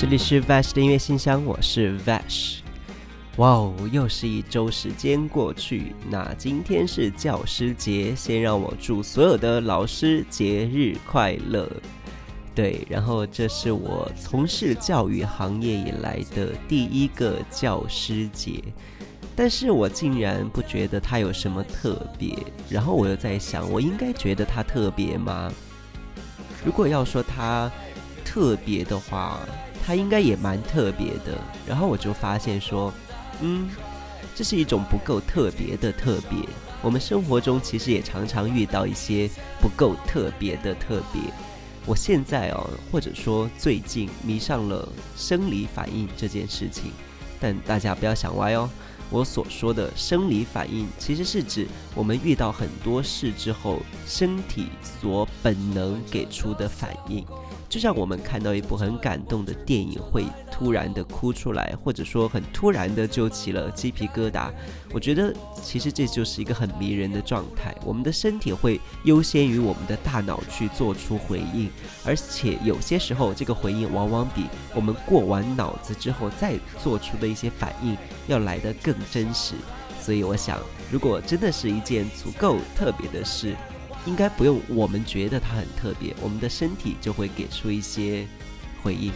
[0.00, 2.60] 这里是 Vash 的音乐信箱，我是 Vash。
[3.36, 11.70] 哇哦，又是一周时间过去，那今天是教师节，先让我祝所有的老师节日快乐。
[12.54, 18.58] 对，然后这是我从事教育行业以来的第一个教师节，
[19.36, 22.34] 但是我竟然不觉得它有什么特别。
[22.70, 25.52] 然后我又在想，我应该觉得它特别吗？
[26.64, 27.70] 如果要说它
[28.24, 29.38] 特别的话，
[29.84, 32.92] 它应该也蛮特别的，然后我就发现说，
[33.40, 33.68] 嗯，
[34.34, 36.38] 这是一种不够特别的特别。
[36.82, 39.28] 我们生活中其实也常常遇到一些
[39.60, 41.22] 不够特别的特别。
[41.86, 46.92] 我现在哦，或者说最近迷上了生理反应这件事情，
[47.40, 48.68] 但大家不要想歪哦。
[49.10, 57.24] 我所说的生理反应，其实是指我们遇到很多事之后，身体所本能给出的反应。
[57.70, 64.50] 就像我们看到一部很感动的电影，会突然的哭出来，或者说很突然的就起了鸡皮疙瘩。
[64.92, 67.72] 我觉得其实这就是一个很迷人的状态。
[67.84, 71.70] 我们的身体会优先于我们的大脑去做出回应，
[72.04, 77.96] 而且有些时候这个回应往往比我们过完脑子之后再做出的一些反应
[78.26, 79.54] 要来得更真实。
[80.02, 80.58] 所以我想，
[80.90, 83.54] 如果真的是一件足够特别的事。
[84.06, 88.26] 应该不用我们觉得它很特别，我们的身体就会给出一些
[88.82, 89.12] 回应。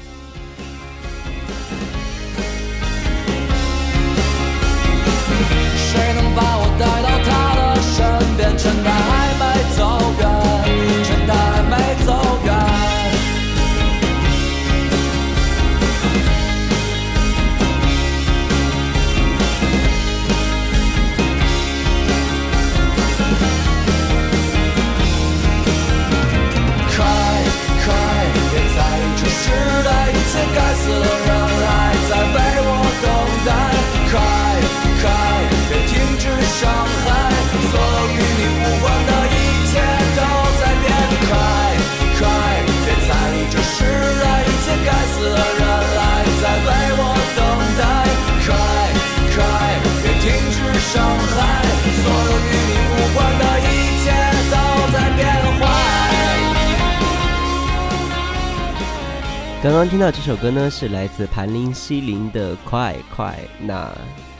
[59.64, 63.90] 刚刚听到这首歌呢，是来自盘林西林的《快快》，那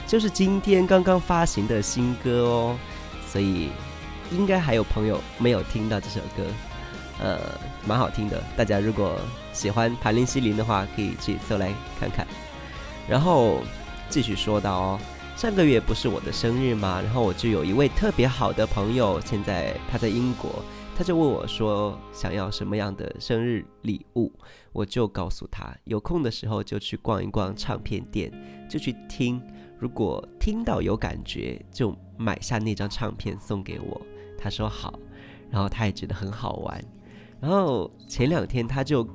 [0.06, 2.76] 就是今天刚刚发行的新歌哦，
[3.26, 3.70] 所以
[4.30, 6.42] 应该还有朋友没有听到这首歌，
[7.22, 7.38] 呃，
[7.86, 8.38] 蛮好听的。
[8.54, 9.18] 大家如果
[9.54, 12.26] 喜欢盘林西林的话，可以去搜来看看。
[13.08, 13.62] 然后
[14.10, 15.00] 继续说到哦，
[15.38, 17.00] 上个月不是我的生日吗？
[17.02, 20.62] 然后我就有一位特别好的朋友，现在他在英国。
[20.96, 24.30] 他就问我说：“想要什么样的生日礼物？”
[24.74, 28.30] 我就告诉他：“有空的时候就去逛一逛唱片店，
[28.68, 29.40] 就去听。
[29.78, 34.02] 如果听到有感觉，就买下那张唱片送给我。”
[34.36, 34.98] 他说好，
[35.48, 36.84] 然后他也觉得很好玩。
[37.40, 39.08] 然后前两天他就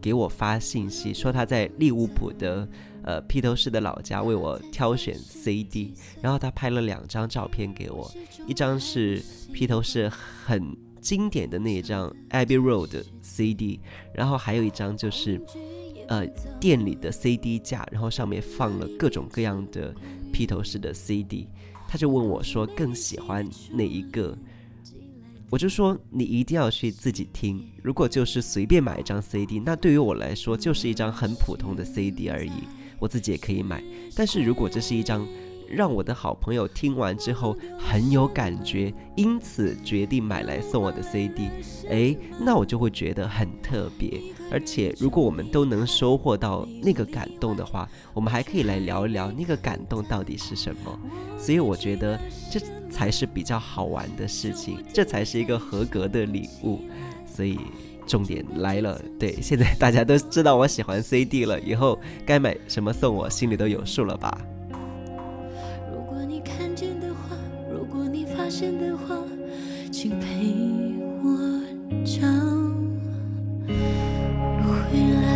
[0.00, 2.68] 给我发信息说他在利物浦的
[3.02, 8.08] 呃披头士的老家为我挑选 CD，然后他拍了两张照片给我，
[8.46, 9.20] 一张是
[9.52, 10.76] 披头士很。
[11.02, 13.80] 经典的那一张 Abbey Road CD，
[14.14, 15.38] 然后还有一张就是，
[16.08, 16.24] 呃，
[16.60, 19.92] 店里的 CD 架，然后上面放了各种各样的
[20.32, 21.48] 披头士的 CD。
[21.88, 24.38] 他就问我说更喜欢哪一个？
[25.50, 27.62] 我就说你一定要去自己听。
[27.82, 32.62] 如果就是随便买一张 CD，那对于我来说就是一张很普通的 CD 而已，
[32.98, 33.84] 我自己也可以买。
[34.16, 35.26] 但是如果这是一张
[35.68, 41.48] 让我的好朋友听完之后很有感觉，因此决定买来送我的 CD。
[41.88, 44.20] 诶，那我就会觉得很特别。
[44.50, 50.98] 而且，如果我们都能收获到那个感动的话，我们还可以来聊一聊那个感动到底是什么。
[51.38, 52.20] 所以，我觉得
[52.50, 56.80] 这才是比较好玩的事情，这才是一个合格的礼物。
[57.26, 57.58] 所以，
[58.06, 64.36] 重点来了，对，现在大家都知道我喜欢 CD 了，以后该买什么送我，心里都有数了吧？
[68.60, 69.16] 的话，
[69.90, 70.26] 请陪
[71.22, 71.26] 我
[72.04, 72.20] 找
[74.62, 74.70] 回
[75.20, 75.26] 来。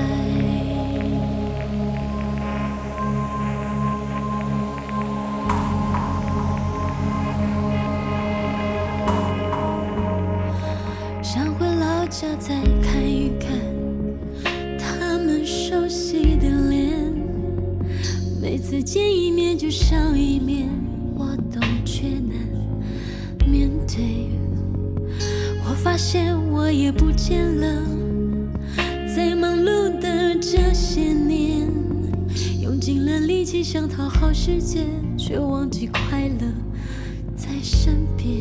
[11.22, 13.48] 想回老家再看一看
[14.78, 16.92] 他们熟悉的脸，
[18.40, 20.68] 每次见一面就笑一面，
[21.16, 22.55] 我都却难。
[23.86, 24.28] 对，
[25.64, 27.82] 我发现我也不见了，
[29.14, 30.16] 在忙碌的。
[30.38, 31.66] 这些年，
[32.60, 34.86] 用尽了力气想讨好世界，
[35.16, 36.46] 却忘记快乐
[37.34, 38.36] 在身边。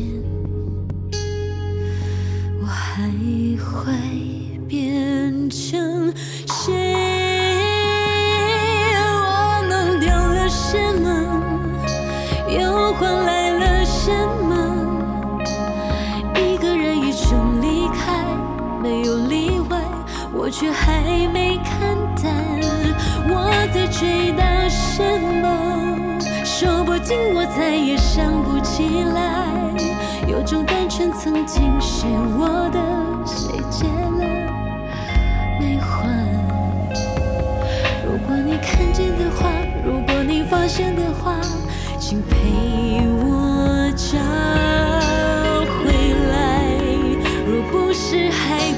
[2.60, 3.10] 我还
[3.56, 3.92] 会
[4.68, 6.12] 变成
[27.34, 29.46] 我再也想不起来。
[30.26, 32.78] 有种单纯曾经是我的，
[33.26, 34.24] 谁借了
[35.60, 36.08] 没还？
[38.04, 39.48] 如果你看见的话，
[39.84, 41.40] 如果你发现的话，
[41.98, 42.36] 请陪
[43.24, 44.18] 我找
[45.78, 45.84] 回
[46.30, 46.34] 来。
[47.46, 48.72] 若不是害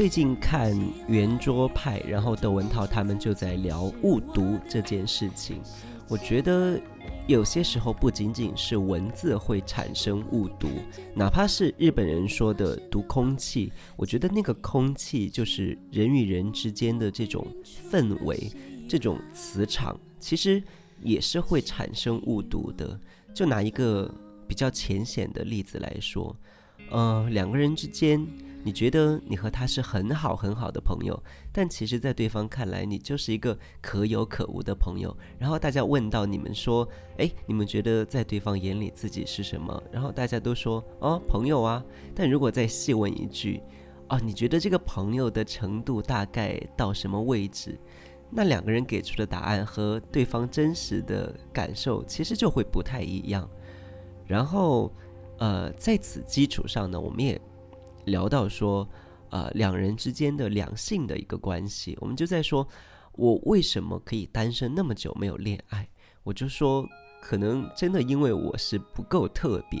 [0.00, 0.74] 最近看
[1.08, 5.60] 圆桌派，然后窦文涛他们就在聊误读这件事情。
[6.08, 6.80] 我觉得
[7.26, 10.68] 有些时候不仅仅是文字会产生误读，
[11.14, 17.46] 哪怕是日本人说的读空气，我觉得那个空气就是人与人之间的这种
[17.90, 18.50] 氛围、
[18.88, 20.62] 这种磁场，其实
[21.02, 22.98] 也是会产生误读的。
[23.34, 24.10] 就拿一个
[24.48, 26.34] 比较浅显的例子来说，
[26.88, 28.26] 呃，两个人之间。
[28.62, 31.20] 你觉得你和他是很好很好的朋友，
[31.50, 35.16] 但其实，在对方看来，你就是一个可有可无的朋友。
[35.38, 36.86] 然后大家问到你们说
[37.16, 41.82] ：“哎，你们觉得在对方眼里自己是什么？”然后大家都说：“哦，朋友啊。”
[42.14, 43.62] 但如果再细问一句
[44.10, 47.78] ：“哦，你觉得这个朋友的程度大概到什么位置？”
[48.30, 53.48] 那两个人给出的答案和对方真实的感受其实就会不太一样。
[54.26, 54.92] 然后，
[55.38, 57.40] 呃，在此基础上呢，我们也。
[58.10, 58.86] 聊到说，
[59.30, 62.66] 呃，两人之间的两性的一个关系，我们就在说，
[63.12, 65.88] 我为什么可以单身那么久没有恋爱？
[66.22, 66.86] 我就说，
[67.22, 69.80] 可能真的因为我是不够特别。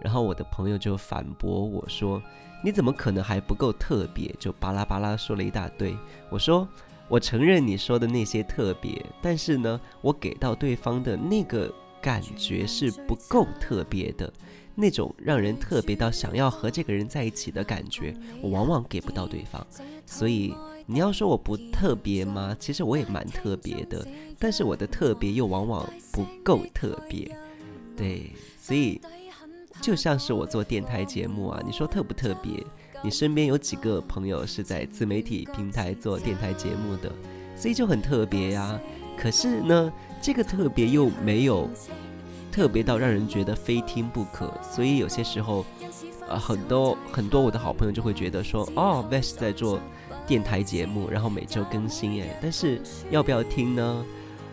[0.00, 2.20] 然后我的朋友就反驳我说，
[2.64, 4.34] 你怎么可能还不够特别？
[4.38, 5.96] 就巴拉巴拉说了一大堆。
[6.28, 6.68] 我说，
[7.08, 14.32] 我承认你说的那些特别，但是呢，我给到对方的那个感觉是不够特别的。
[14.74, 19.66] 那种让人特别到想要和这个人在一起的感觉，我往往给不到对方。
[20.06, 20.54] 所以
[20.86, 22.56] 你要说我不特别吗？
[22.58, 24.06] 其实我也蛮特别的，
[24.38, 27.30] 但是我的特别又往往不够特别。
[27.96, 28.30] 对，
[28.60, 29.00] 所以
[29.80, 32.52] 就像是我做电台节目啊，你说特不特别？
[33.04, 37.12] 你身边有几个朋友是在自媒体平台做电台节目的，
[37.56, 38.80] 所以就很特别呀。
[39.16, 41.68] 可是呢，这个特别又没有。
[42.52, 45.64] 特别到让人觉得非听不可，所以有些时候，
[46.28, 49.80] 呃，很多很多我的好朋友就会觉得说，哦，Vash 在做
[50.26, 52.80] 电台节目，然后每周更新哎，但是
[53.10, 54.04] 要不要听呢？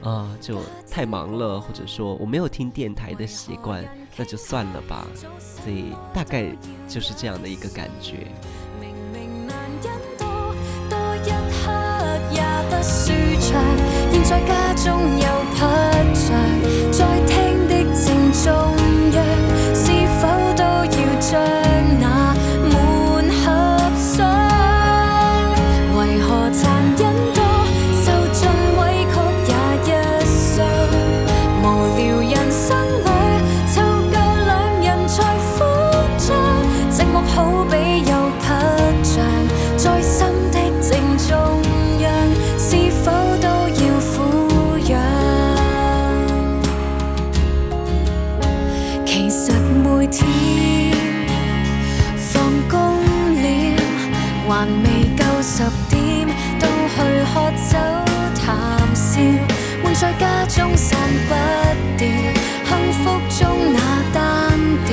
[0.01, 3.83] 啊，就太忙了，或者说我没有听电台的习惯，
[4.15, 5.05] 那就算了吧。
[5.37, 6.45] 所以大概
[6.87, 8.27] 就是这样的一个感觉。
[54.59, 56.27] 还未够十点，
[56.59, 56.97] 都去
[57.33, 57.79] 喝酒
[58.35, 59.21] 谈笑，
[59.81, 60.99] 闷在家中散
[61.29, 61.33] 不
[61.97, 62.05] 掉，
[62.67, 63.05] 幸福
[63.39, 63.79] 中那
[64.13, 64.91] 单调，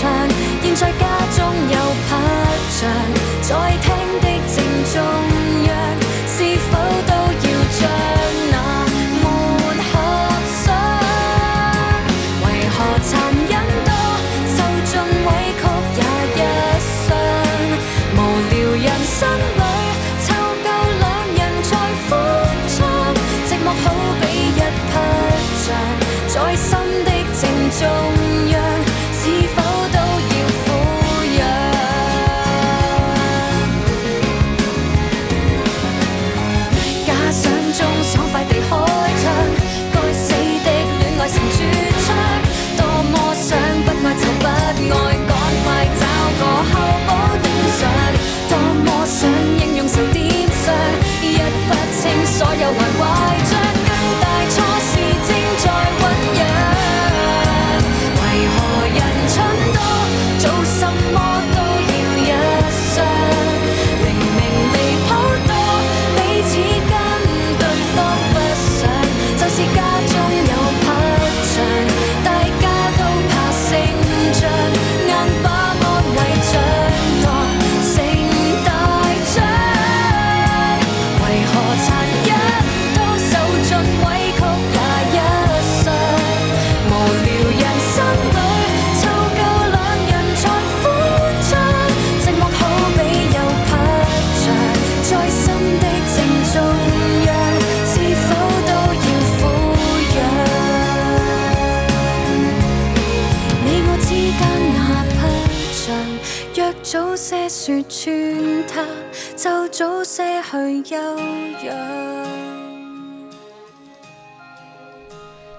[0.00, 0.06] 现
[0.76, 1.76] 在家中有
[2.06, 2.10] 匹
[2.70, 3.17] 象
[107.60, 108.86] 說穿它，
[109.36, 111.74] 就早些去休養。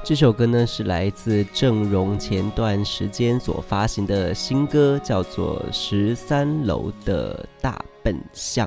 [0.02, 8.66] 这首歌呢是来自郑容前段时间所发行的新歌，叫做《十三楼的大笨象》。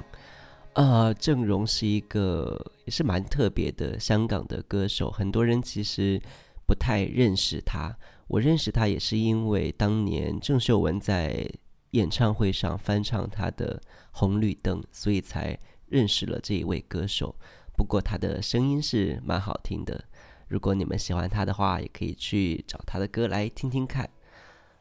[0.74, 6.20] 呃，郑容是一个也是蛮特别的香港的歌手，很多人其实
[6.66, 7.96] 不太认识他。
[8.28, 11.50] 我认识他也是因为当年郑秀文在
[11.92, 13.80] 演唱会上翻唱他的
[14.10, 15.58] 《红绿灯》，所以才
[15.88, 17.34] 认识了这一位歌手。
[17.74, 20.04] 不过他的声音是蛮好听的。
[20.48, 24.08] 如果你们喜欢他的话，也可以去找他的歌来听听看。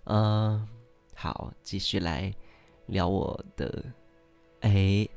[0.05, 0.67] 嗯、
[1.15, 2.33] 好，继续来
[2.87, 3.85] 聊我的。
[4.61, 5.07] 哎，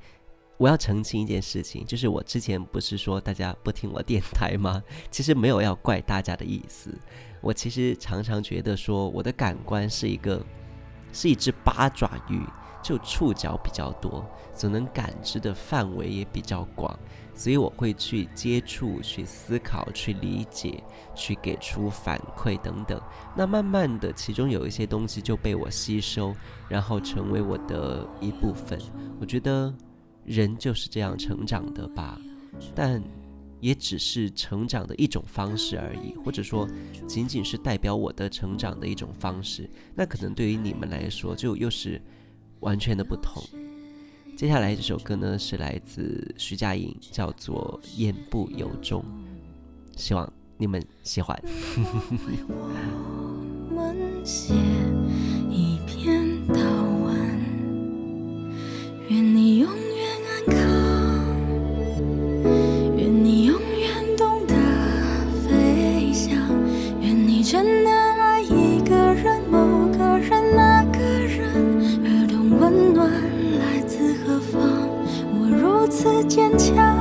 [0.56, 4.82] 我要澄清一件事情，就是我之前不是说大家不听我电台吗？
[5.10, 6.96] 其实没有要怪大家的意思。
[7.40, 10.44] 我其实常常觉得说，我的感官是一个
[11.14, 12.42] 是一只八爪鱼，
[12.82, 16.94] 就触角比较多，所能感知的范围也比较广。
[17.36, 20.80] 所以我会去接触、去思考、去理解、
[21.16, 23.00] 去给出反馈等等。
[23.34, 26.32] 那慢慢的，其中有一些东西就被我吸收，
[26.68, 28.78] 然后成为我的一部分。
[29.20, 29.74] 我觉得
[30.24, 32.16] 人就是这样成长的吧，
[32.72, 33.02] 但
[33.64, 36.68] 也只是成长的一种方式而已，或者说
[37.08, 39.70] 仅仅是代表我的成长的一种方式。
[39.94, 41.98] 那可能对于你们来说，就又是
[42.60, 43.42] 完全的不同。
[44.36, 49.00] 接下来这首歌呢是来自徐佳莹，叫做《言不由衷》，
[49.98, 51.42] 希望你们喜欢。
[54.22, 54.52] 写
[55.50, 56.60] 一篇祷
[57.02, 57.14] 文，
[59.08, 59.43] 愿你
[76.34, 76.93] 坚强。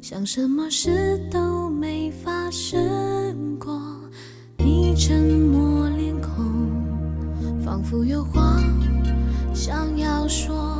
[0.00, 3.78] 像什么事都没发生过。
[4.56, 8.62] 你沉默脸孔，仿佛有话
[9.52, 10.77] 想要说。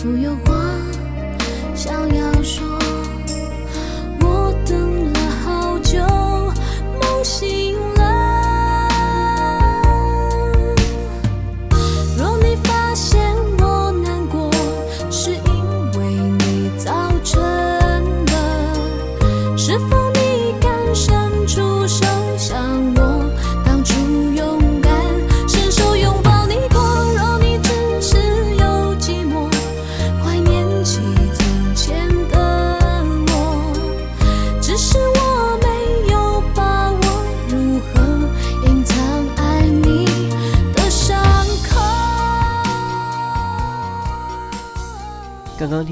[0.00, 0.49] 仿佛有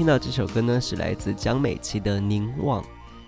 [0.09, 2.81] 到这首歌呢，是来自江美琪的《凝望》，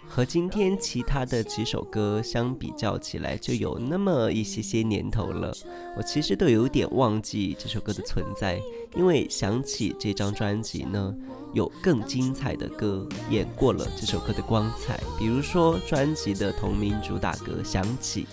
[0.07, 5.53] 和今天其他的几首歌相比较起来，就有那么一些些年头了。
[5.95, 8.59] 我其实都有点忘记这首歌的存在，
[8.95, 11.15] 因为想起这张专辑呢，
[11.53, 18.23] 有更精彩的歌演过了这首歌的光彩，比如说专辑的同名主打歌《想起》。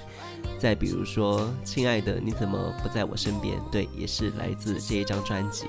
[0.58, 3.60] 再比如说，亲爱的，你怎么不在我身边？
[3.70, 5.66] 对，也是来自这一张专辑。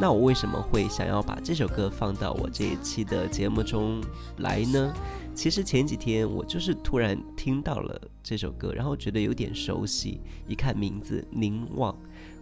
[0.00, 4.02] 那我为什么会想要把这首歌放到我这一期的节目中
[4.38, 4.92] 来呢？
[5.34, 11.92] 其实前几天我就是突然听到了这首歌，然后觉得有点熟悉，一看名字《凝望》，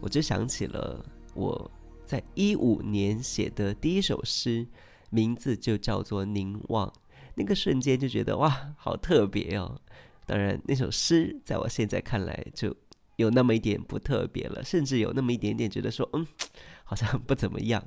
[0.01, 1.71] 我就想起了我
[2.07, 4.65] 在一五年写的第一首诗
[5.11, 6.89] 《名字就叫做《凝望》。
[7.35, 9.81] 那个瞬间就觉得哇，好特别哦。
[10.25, 12.75] 当然，那首诗在我现在看来就
[13.17, 16.27] 有那么一点不特别了，甚至有那么一点点觉得说，嗯，
[16.91, 17.81] 好像不怎么样。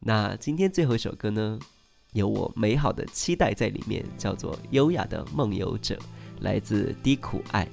[0.00, 1.56] 那今天最后一首歌呢，
[2.14, 5.94] 有我美好的期待在里面，叫做《优雅的梦游者》，
[6.40, 7.68] 来自低苦爱。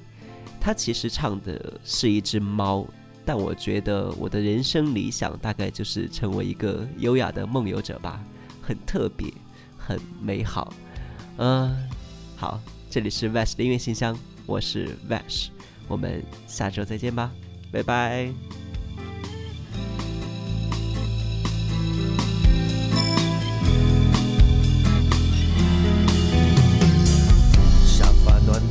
[0.60, 2.86] 他其实唱的是一只猫，
[3.26, 8.24] 但我觉得我的人生理想大概就是成为一个优雅的梦游者吧，
[8.62, 9.34] 很特别，
[9.76, 10.71] 很美好。
[11.38, 11.76] 嗯，
[12.36, 15.47] 好，这里是 Vash 的音乐信箱，我是 Vash，
[15.88, 17.32] 我们下周再见吧，
[17.71, 18.32] 拜拜。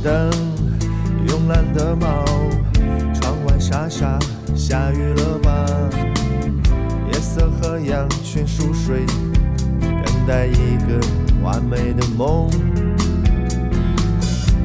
[0.03, 0.31] 灯，
[1.27, 2.25] 慵懒的猫，
[3.13, 4.17] 窗外沙沙
[4.55, 5.65] 下雨了吧？
[7.11, 9.05] 夜色和羊群熟睡，
[9.79, 10.99] 等待一个
[11.43, 12.49] 完美的梦。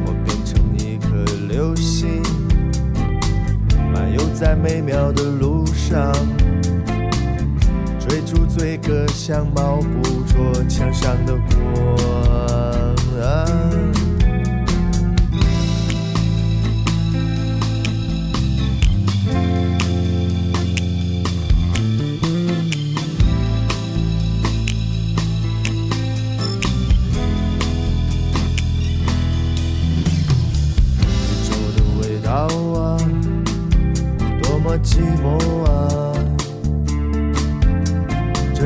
[0.07, 2.23] 我变成一颗流星，
[3.93, 6.13] 漫游在美妙的路上，
[7.99, 11.57] 追逐最歌像猫捕捉墙上的光。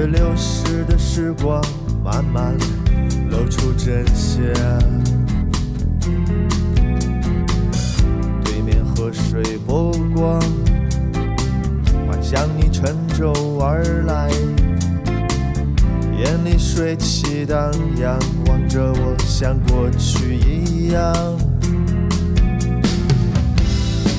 [0.07, 1.63] 流逝的时光，
[2.05, 2.57] 慢慢
[3.31, 4.43] 露出真相。
[8.45, 10.41] 对面河水波光，
[12.07, 14.31] 幻想你乘舟而来，
[16.17, 21.13] 眼里水汽荡漾，望着我像过去一样。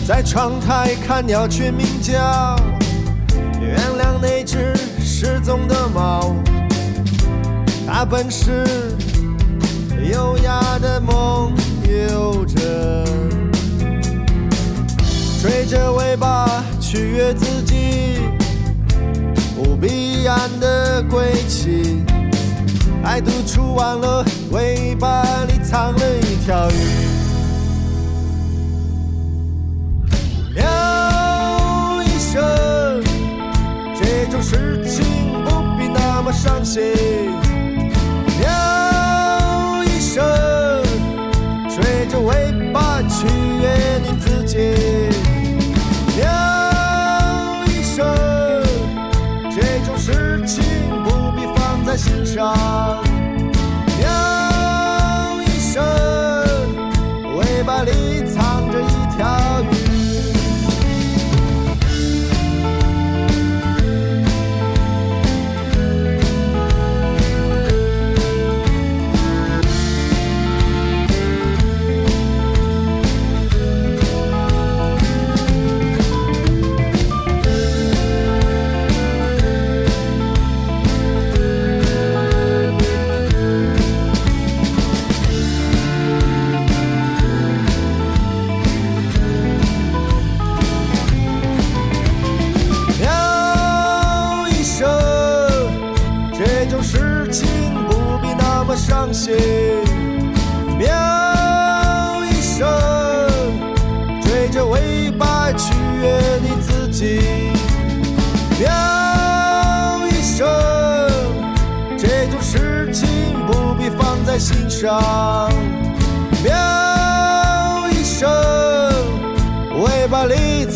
[0.05, 2.55] 在窗台看鸟群鸣叫，
[3.61, 4.75] 原谅那只
[5.23, 6.35] 失踪的猫，
[7.85, 8.65] 它本是
[10.11, 11.53] 优雅的梦
[11.87, 13.05] 游者，
[15.39, 18.21] 吹着尾巴取悦自己，
[19.55, 22.03] 不必然的归期，
[23.03, 26.73] 爱独处完了，尾巴里藏了一条鱼。
[30.55, 30.63] 喵
[32.01, 33.03] 一声，
[34.01, 34.80] 这种事
[36.41, 36.81] 伤心。
[38.39, 40.25] 喵一声，
[41.69, 43.27] 吹着尾巴取
[43.61, 44.57] 悦你自己。
[46.17, 46.25] 喵
[47.67, 48.03] 一声，
[49.51, 50.63] 这种事情
[51.03, 52.90] 不必放在心上。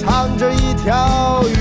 [0.05, 1.54] 唱，着一条鱼。